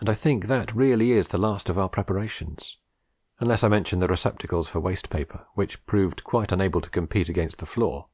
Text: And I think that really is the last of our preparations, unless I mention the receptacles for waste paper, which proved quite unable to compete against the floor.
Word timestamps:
And 0.00 0.10
I 0.10 0.12
think 0.12 0.48
that 0.48 0.74
really 0.74 1.12
is 1.12 1.28
the 1.28 1.38
last 1.38 1.70
of 1.70 1.78
our 1.78 1.88
preparations, 1.88 2.76
unless 3.40 3.64
I 3.64 3.68
mention 3.68 4.00
the 4.00 4.06
receptacles 4.06 4.68
for 4.68 4.80
waste 4.80 5.08
paper, 5.08 5.46
which 5.54 5.80
proved 5.86 6.24
quite 6.24 6.52
unable 6.52 6.82
to 6.82 6.90
compete 6.90 7.30
against 7.30 7.56
the 7.56 7.64
floor. 7.64 8.08